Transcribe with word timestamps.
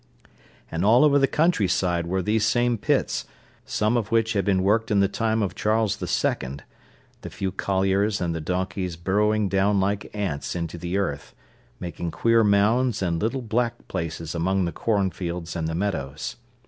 And 0.71 0.83
all 0.83 1.05
over 1.05 1.19
the 1.19 1.27
countryside 1.27 2.07
were 2.07 2.23
these 2.23 2.43
same 2.43 2.79
pits, 2.79 3.25
some 3.65 3.95
of 3.95 4.11
which 4.11 4.33
had 4.33 4.43
been 4.43 4.63
worked 4.63 4.89
in 4.89 4.99
the 4.99 5.07
time 5.07 5.43
of 5.43 5.53
Charles 5.53 6.01
II., 6.01 6.57
the 7.21 7.29
few 7.29 7.51
colliers 7.51 8.19
and 8.19 8.33
the 8.33 8.41
donkeys 8.41 8.95
burrowing 8.95 9.47
down 9.47 9.79
like 9.79 10.09
ants 10.15 10.55
into 10.55 10.79
the 10.79 10.97
earth, 10.97 11.35
making 11.79 12.09
queer 12.09 12.43
mounds 12.43 13.03
and 13.03 13.21
little 13.21 13.43
black 13.43 13.87
places 13.87 14.33
among 14.33 14.65
the 14.65 14.71
corn 14.71 15.11
fields 15.11 15.55
and 15.55 15.67
the 15.67 15.75
meadows. 15.75 16.35